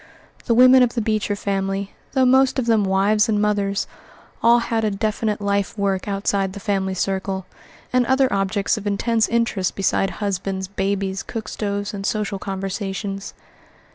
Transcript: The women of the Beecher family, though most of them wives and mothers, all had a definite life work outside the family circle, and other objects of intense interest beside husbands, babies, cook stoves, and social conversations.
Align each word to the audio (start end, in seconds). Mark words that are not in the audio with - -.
The 0.45 0.55
women 0.55 0.81
of 0.81 0.95
the 0.95 0.99
Beecher 1.01 1.35
family, 1.35 1.93
though 2.13 2.25
most 2.25 2.57
of 2.57 2.65
them 2.65 2.85
wives 2.85 3.29
and 3.29 3.39
mothers, 3.39 3.85
all 4.41 4.57
had 4.57 4.83
a 4.83 4.89
definite 4.89 5.39
life 5.39 5.77
work 5.77 6.07
outside 6.07 6.53
the 6.53 6.59
family 6.59 6.95
circle, 6.95 7.45
and 7.93 8.03
other 8.07 8.27
objects 8.33 8.77
of 8.77 8.87
intense 8.87 9.27
interest 9.29 9.75
beside 9.75 10.09
husbands, 10.17 10.67
babies, 10.67 11.21
cook 11.21 11.47
stoves, 11.47 11.93
and 11.93 12.03
social 12.07 12.39
conversations. 12.39 13.35